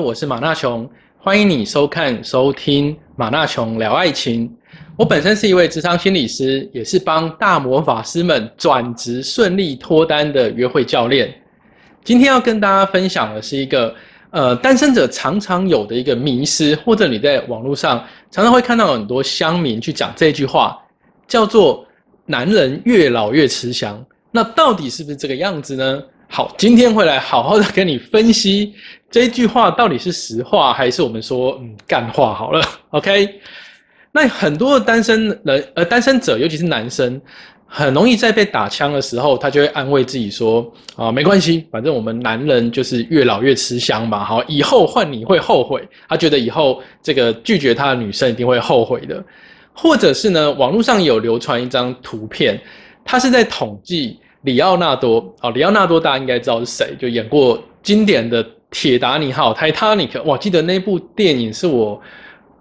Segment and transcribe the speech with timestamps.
[0.00, 0.88] 我是马纳琼，
[1.18, 4.54] 欢迎你收看、收听马纳琼聊爱情。
[4.96, 11.34] 我本身是一位职场心理师，也是帮大魔法师们转职顺利脱单的约会教练。
[12.04, 13.94] 今天要跟大家分享的是一个
[14.30, 20.78] 呃单身者常常有的一个迷失，或者你在网络上常常会看到很多乡民去讲这句话，
[21.26, 21.86] 叫做
[22.26, 24.04] “男人越老越吃香”。
[24.30, 26.02] 那到底是不是这个样子呢？
[26.28, 28.74] 好，今天会来好好的跟你分析
[29.10, 32.60] 这句话到底是实话还是我们说嗯干话好了。
[32.90, 33.40] OK，
[34.12, 37.18] 那很多的单身人呃单身者，尤其是男生，
[37.66, 44.24] 很容易在被打枪的时候，他就会安慰自己说啊没关系，反正我们男人就是越老越吃香嘛。
[44.24, 45.88] 好，以后换你会后悔。
[46.08, 49.24] 他觉得以后这个拒绝他的女生一定会后悔的。
[49.72, 52.60] 或者是呢，网络上有流传一张图片，
[53.04, 54.18] 他是在统计。
[54.46, 60.22] 里奥纳多，哦，里奥纳多大家应该知道是谁，就演过经典的《铁达尼号》（Titanic）。
[60.22, 62.00] 哇，记得那部电影是我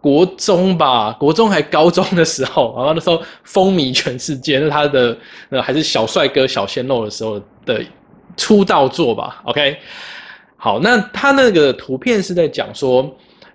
[0.00, 5.16] 国中吧，国中还高中的时候，然后那时候风靡全世界，那他的
[5.50, 7.82] 呃还是小帅哥、小鲜肉的时候的
[8.36, 9.42] 出道作吧。
[9.46, 9.76] OK，
[10.56, 13.12] 好，那他那个图片是在讲说，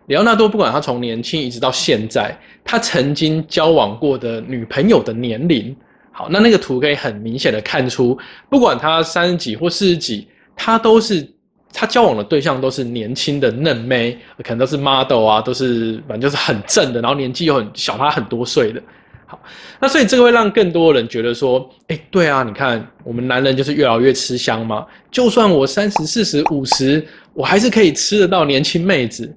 [0.08, 5.74] 里奥纳多不管他从年轻一直到现在，他曾经交往过的女朋友的年龄。
[6.18, 8.18] 好，那那个图可以很明显的看出，
[8.50, 11.24] 不管他三十几或四十几，他都是
[11.72, 18.82] 他交往的对象都是年轻的嫩妹，可能都是 model 啊，都是反正就是很正的，然后年纪又很小他很多岁的。
[19.28, 19.40] 好，
[19.80, 29.32] 那所以这个会让更多人觉得说，哎，对啊，你看我们男人就是越老越吃香嘛，就算我三十四十五十，我还是可以吃得到年轻妹子。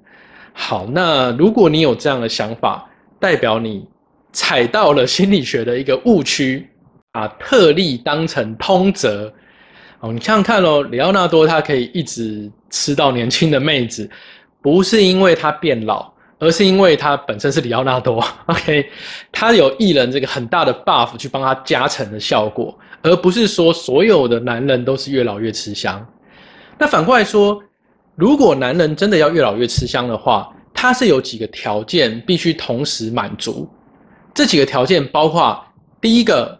[0.54, 3.84] 好，那如果你有这样的想法，代表你
[4.32, 6.66] 踩到了心理学的一个误区。
[7.12, 9.26] 把特例当成通则，
[9.98, 14.08] 哦，你想想看哦，里奥纳多他可以一直吃到年轻的妹子，
[14.62, 16.08] 不是因为他变老，
[16.38, 18.24] 而是因为他本身是里奥纳多。
[18.46, 18.88] OK，
[19.32, 26.06] 他有艺人这个很大的 buff 去帮他加成的效果，而不是说所有的男人都是越老越吃香。
[26.78, 27.60] 那反过来说，
[28.14, 33.68] 如果男人真的要越老越吃香的话，他是有几个条件必须同时满足。
[34.34, 35.62] 这几个条件包括
[36.00, 36.58] 第一个。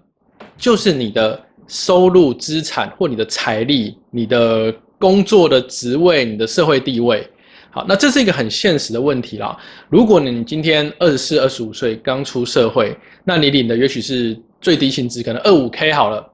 [0.59, 7.27] 就是你的收入、资产或你的财力、你的工作的职位、你的社会地位。
[7.71, 9.57] 好，那这是一个很现实的问题啦。
[9.89, 12.95] 如果你今天二十四、二十五岁刚出社会，
[13.25, 16.31] 那你领的也许是最低薪资，可能二五 K 好了。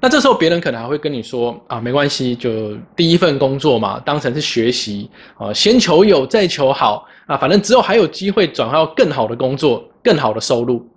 [0.00, 10.88] 那这时候别人可能还会跟你说啊，没关系，就第一份工作嘛，当成是学习啊，先求有，再求好啊，反正之后还有机会转换到更好的工作、更好的收入。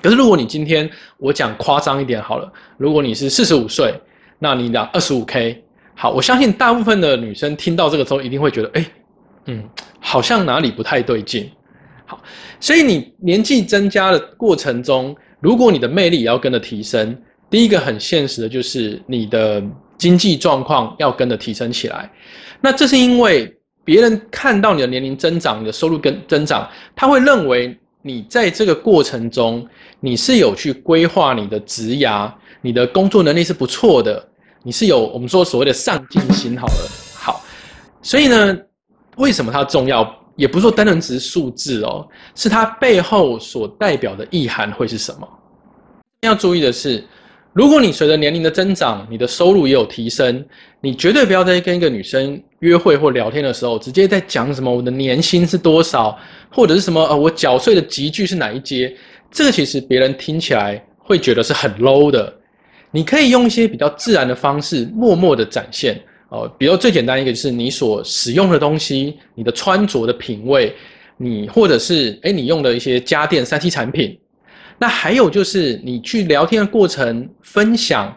[0.00, 0.88] 可是，如果你今天
[1.18, 3.92] 我讲夸张一点好了，如果你是四十五岁，
[4.38, 5.62] 那你讲二十五 K，
[5.94, 8.86] 好，我相信大部分的女生听到这个之后，一定会觉得，哎，
[9.46, 9.62] 嗯，
[10.00, 11.50] 好像哪里不太对劲。
[12.06, 12.18] 好，
[12.60, 17.14] 所以你年纪增加的过程中，如果你的魅力也要跟着提升，
[17.50, 19.62] 第一个很现实的就是你的
[19.96, 22.10] 经济状况要跟着提升起来。
[22.60, 23.52] 那这是因为
[23.84, 27.78] 别人看到你的年龄增长，你的收入跟增长，他会认为。
[28.00, 32.32] 你在这个过程中，你是有去规划你的职涯，
[32.62, 34.26] 你的工作能力是不错的，
[34.62, 36.56] 你是有我们说所谓的上进心。
[36.56, 37.42] 好了，好，
[38.00, 38.56] 所以呢，
[39.16, 40.08] 为什么它重要？
[40.36, 45.28] 也不是说单纯只是数字哦，是它背后所代表的意涵会是什么？
[46.20, 47.04] 要注意的是。
[47.58, 50.44] 如果你随着年龄的增长，你的收入也有提升，
[50.80, 56.16] 你绝对不要在跟一个女生约会或聊天的时候，直接在讲什么我的年薪是多少，
[56.48, 58.94] 或者是什么呃我缴税的集聚是哪一阶，
[59.28, 62.32] 这个其实别人听起来会觉得是很 low 的。
[62.92, 70.72] 你可以用一些比较自然的方式，默默的展现哦，比如最简单一个就是你所使用的东西，你的穿着的品味，
[71.16, 74.16] 你或者是诶你用的一些家电三 C 产品。
[74.78, 78.14] 那还有就是，你去聊天的过程，分享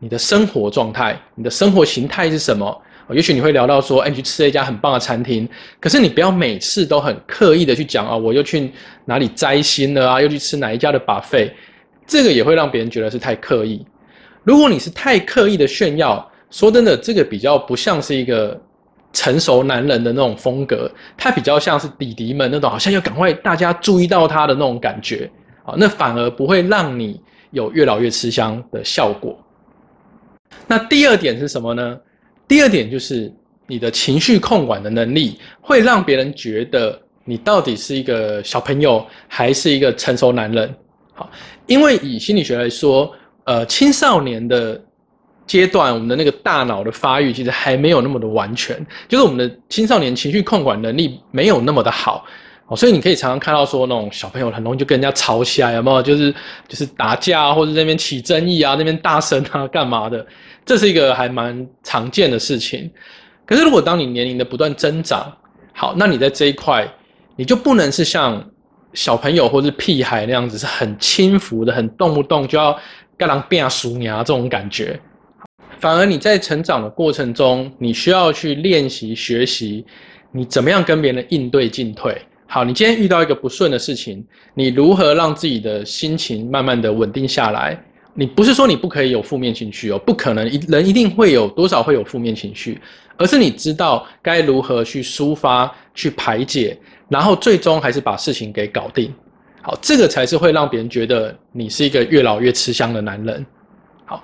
[0.00, 2.82] 你的生活状态，你的生活形态是什么？
[3.10, 5.46] 也许你会聊到说，哎，你去吃了一家很棒的餐厅，
[5.78, 8.72] 可是你不要每次都很刻意的去讲啊，我又去
[9.04, 11.50] 哪里摘星了啊，又去吃哪一家的 buffet，
[12.06, 13.84] 这个也会让别人觉得是太刻意。
[14.44, 18.58] 如果你是太刻意的炫耀，说真的，这个比较不像是一个
[19.12, 25.30] 成熟男人的那种风格，他比较像是弟弟们那种，好像要赶快大家注意到他的那种感觉。
[25.64, 27.20] 好，那反而不会让你
[27.50, 29.38] 有越老越吃香的效果。
[30.66, 31.98] 那第二点是什么呢？
[32.46, 33.32] 第二点就是
[33.66, 40.74] 你的情绪控管的能力，会让别人觉得你到底是一个小朋友还是一个成熟男人。
[41.14, 41.30] 好，
[41.66, 43.10] 因为以心理学来说，
[43.44, 44.80] 呃，青少年的
[45.46, 52.24] 阶段，我们的那个大脑的发育其实还没有那么的完全，就是我们的青少年情绪控管能力没有那么的好。
[52.76, 56.02] 所以你可以常常看到说那种小朋友很容易就跟人家吵起来，有没有？
[56.02, 56.34] 就是
[56.68, 60.24] 就是打架或者那边起争议啊，那边大声啊，干嘛的？
[60.64, 62.90] 这是一个还蛮常见的事情。
[63.44, 65.32] 可是如果当你年龄的不断增长，
[65.74, 66.88] 好，那你在这一块
[67.36, 68.44] 你就不能是像
[68.92, 72.78] 小朋友或是屁孩那样子是很轻浮的，很动不动就要
[73.16, 74.98] 干狼变熟牙这种感觉。
[75.78, 79.84] 反而你在成长的过程中，你需要去练习学习，
[80.30, 82.16] 你怎么样跟别人应对进退。
[82.54, 84.22] 好，你今天遇到一个不顺的事情，
[84.52, 87.82] 你如何让自己的心情慢慢的稳定下来？
[88.12, 92.78] 你不是说你不可以有负面情绪哦，不可能一，人一定会有多少会有负面情绪，
[93.16, 96.78] 而是你知道该如何去抒发、去排解，
[97.08, 99.10] 然后最终还是把事情给搞定。
[99.62, 103.46] 好，这个才是会让别人觉得你是一个越老越吃香的男人。
[104.04, 104.22] 好，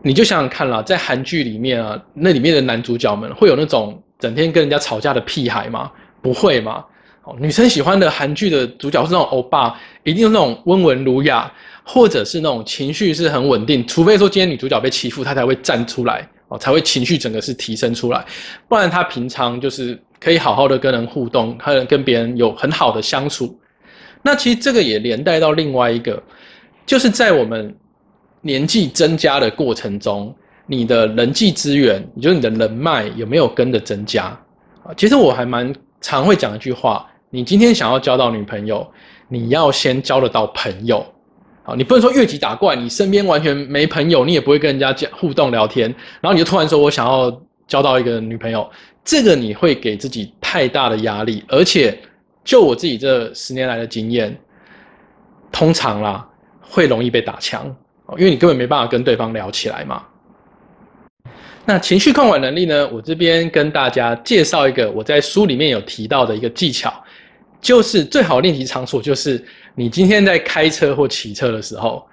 [0.00, 5.92] 你就想想看啦，在韩剧里面啊，那里面的男主角们会有那种整天跟人家吵架的屁孩吗？
[6.22, 6.82] 不会吗？
[7.24, 11.48] 哦，女生喜欢的韩剧的主角是那种欧巴，一定是那种温文儒雅，
[11.84, 13.86] 或者是那种情绪是很稳定。
[13.86, 18.24] 除非说今天女主角被欺负，她才会站出来，哦，才会情绪整个是提升出来。
[18.66, 23.56] 不然她平常就是可以好好的跟人互动，和跟别人有很好的相处。
[24.20, 26.20] 那其实这个也连带到另外一个，
[26.84, 27.72] 就是在我们
[28.40, 30.34] 年纪增加的过程中，
[30.66, 34.24] 你的人际资源，也就是你的人脉有没有跟着增加
[34.82, 34.90] 啊？
[34.96, 37.06] 其实我还蛮常会讲一句话。
[37.34, 38.86] 你今天想要交到女朋友，
[39.26, 41.02] 你要先交得到朋友，
[41.62, 45.88] 好，你不能说越级打怪，你身边完全没朋友，你也不会跟人家讲互动聊天，
[46.20, 48.70] 然后你就突然说我想要交到一个女朋友，
[49.02, 51.98] 这个你会给自己太大的压力，而且
[52.44, 54.38] 就我自己这十年来的经验，
[55.50, 56.28] 通常啦
[56.60, 57.64] 会容易被打枪，
[58.18, 60.04] 因为你根本没办法跟对方聊起来嘛。
[61.64, 62.86] 那情绪控管能力呢？
[62.92, 66.92] 我这边跟大家介绍一个我在书里面有提到的一个技巧。
[67.62, 69.42] 就是最好练习场所，就是
[69.76, 72.04] 你今天在开车或骑车的时候，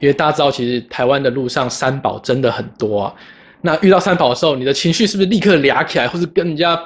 [0.00, 3.14] 因为大家知道，其实台湾的路上三宝真的很多啊。
[3.62, 6.76] 那遇到三宝的时候，你的情绪是不是立刻嗲起来，或是跟人家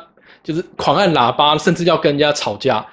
[0.44, 2.86] 就是狂按喇叭，甚至要跟人家吵架？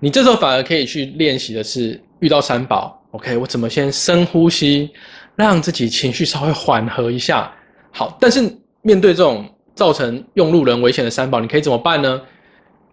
[0.00, 4.90] 你这时候反而可以去练习的是，遇到三宝，OK，我怎么先深呼吸，
[5.36, 7.52] 让自己情绪稍微缓和一下。
[7.92, 8.40] 好，但是
[8.80, 9.44] 面对这种
[9.74, 12.22] 造成用路人危险的三宝，你可以怎么办呢？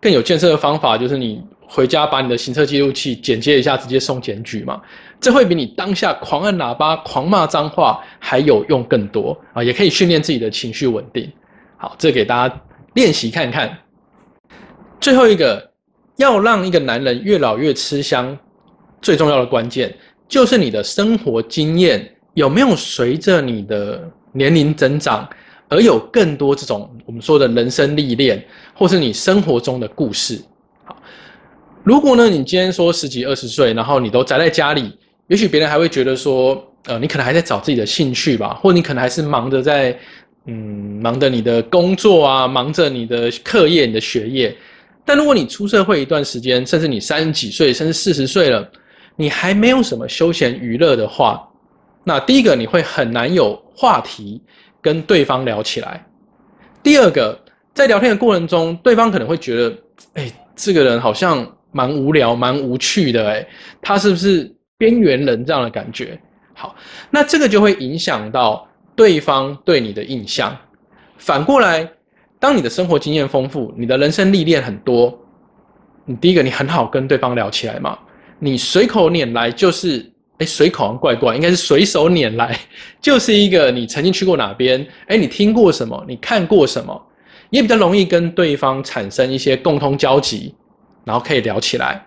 [0.01, 1.41] 更有建设的方法就是你。
[1.67, 4.81] 回家把你的行车记录器剪接一下，直接送检举嘛？
[5.19, 9.63] 这会比你当下狂按喇叭、狂骂脏话还有用更多啊！
[9.63, 11.31] 也可以训练自己的情绪稳定。
[11.77, 12.61] 好，这给大家
[12.93, 13.77] 练习看看。
[14.99, 15.71] 最后一个，
[16.17, 18.37] 要让一个男人越老越吃香，
[19.01, 19.95] 最重要的关键
[20.27, 25.27] 就是你的生活经验有没有随着你的年龄增长
[25.69, 28.45] 而有更多这种我们说的人生历练，
[28.75, 30.41] 或是你生活中的故事。
[31.83, 34.97] 如果呢，你今天说十几二十岁，然后你都宅在家里，
[35.27, 39.93] 也许别人还会觉得说，呃，你可能还在找自己的兴趣吧，或你可能还是忙着在，
[40.45, 40.53] 嗯，
[41.01, 44.55] 忙着你的工作啊，忙着你的课业、你的学业。
[45.03, 48.65] 但如果你出社会一段时间，甚至你三十几岁，甚至四十岁了，
[49.17, 51.45] 你还没有什么休闲娱乐的话，
[52.05, 54.41] 那第一个你会很难有话题
[54.81, 56.01] 跟对方聊起来。
[56.81, 57.37] 第二个，
[57.73, 59.77] 在聊天的过程中，对方可能会觉得，
[60.13, 61.45] 哎，这个人好像。
[61.73, 63.45] 蛮无聊、蛮无趣的，哎，
[63.81, 66.17] 他是不是边缘人这样的感觉？
[66.53, 66.75] 好，
[67.09, 68.65] 那这个就会影响到
[68.95, 70.55] 对方对你的印象。
[71.17, 71.89] 反过来，
[72.39, 75.17] 当你的生活经验丰富，你的人生历练很多，
[76.05, 77.97] 你第一个你很好跟对方聊起来嘛。
[78.39, 80.05] 你随口拈来就是，
[80.37, 82.59] 哎，随口怪怪，应该是随手拈来，
[83.01, 87.01] 就是一个你曾经去过哪边，哎，你听过什么，你看过什么，
[87.49, 90.53] 也比较容易跟对方产生一些共通交集。
[91.03, 92.05] 然后可以聊起来。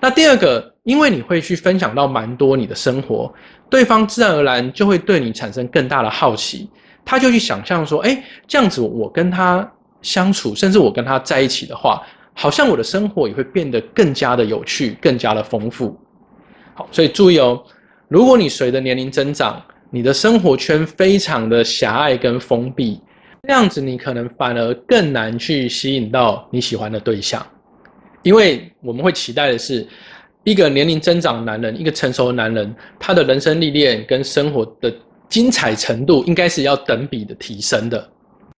[0.00, 3.32] 那第二个，因为你会去分享到蛮多你的生活，
[3.70, 6.68] 对方自然而然就会对你产生更大的好奇，
[7.04, 9.70] 他就去想象说，哎，这样子我跟他
[10.00, 12.02] 相处，甚至我跟他在一起的话，
[12.34, 15.96] 好像我的生活也会变得更加的有趣，更加的丰富。
[16.74, 17.62] 好，所以注意哦，
[18.08, 23.00] 如果你随着年龄增长，你的生活圈非常的狭隘跟封闭，
[23.46, 27.46] 这样子你可能反而更难去吸引到你喜欢的对象。
[28.22, 29.86] 因为我们会期待的是，
[30.44, 34.92] 一个年龄增长的男人，一个成熟的男人，他的人生历练跟生活的
[35.28, 38.10] 精彩程度，应该是要等比的提升的。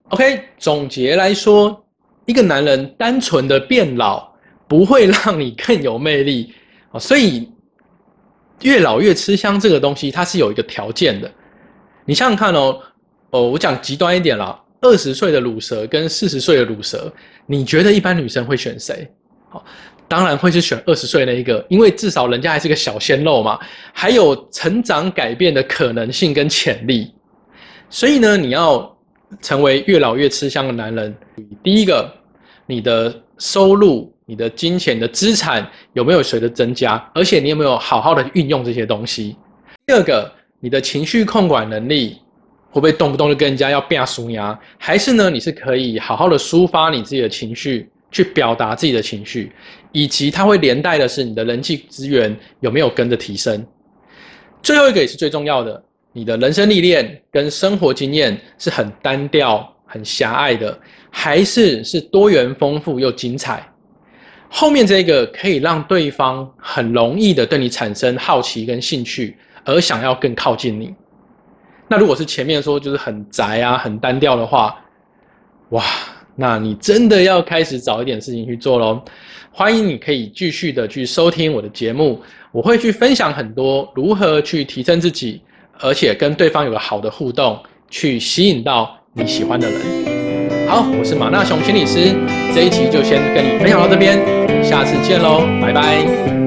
[0.08, 1.84] OK，总结来说，
[2.26, 4.32] 一个男人单纯的变老，
[4.68, 6.52] 不会让你更有魅力
[6.90, 6.98] 啊。
[6.98, 7.50] 所以，
[8.62, 11.30] 越老越吃香这个东西，它是有一个条件的。
[12.04, 12.78] 你想想看哦，
[13.30, 17.12] 哦，我讲极端一点啦，二十岁的乳蛇跟四十岁的乳蛇，
[17.46, 19.10] 你觉得一般女生会选谁？
[19.52, 19.62] 好，
[20.08, 23.58] 当然会是选二十岁那一个，因为至少人家还是个小鲜肉嘛，
[23.92, 27.12] 还有成长改变的可能性跟潜力。
[27.90, 28.96] 所以呢，你要
[29.42, 31.14] 成为越老越吃香的男人，
[31.62, 32.10] 第一个，
[32.64, 39.36] 你的收入、你的金钱的资产有没有随着增加，而且你有没有好好的运用这些东西？
[39.84, 42.16] 第二个，你的情绪控管能力
[42.70, 44.58] 会不会动不动就跟人家要变输牙？
[44.78, 49.50] 还是呢，你是可以好好的抒发你自己的情绪，去表达自己的情绪，
[49.90, 53.66] 以及它会连带的是你的人际资源有没有跟着提升？
[54.62, 55.82] 最后一个也是最重要的。
[56.12, 60.78] 你的人生历练跟生活经验是很单调、很狭隘的，
[61.10, 63.66] 还是是多元丰富又精彩？
[64.50, 70.94] 后面这个可以让对方很容易的对你产生好奇跟兴趣，而想要更靠近你。
[71.88, 74.78] 那如果是前面说就是很宅啊、很单调的话，
[75.70, 75.82] 哇，
[76.36, 79.00] 那你真的要开始找一点事情去做喽。
[79.50, 82.20] 欢迎你可以继续的去收听我的节目，
[82.50, 85.40] 我会去分享很多如何去提升自己。
[85.80, 87.58] 而且跟对方有个好的互动，
[87.90, 90.68] 去吸引到你喜欢的人。
[90.68, 92.14] 好，我是马纳雄心理师，
[92.54, 94.16] 这一集就先跟你分享到这边，
[94.62, 96.41] 下次见喽，拜拜。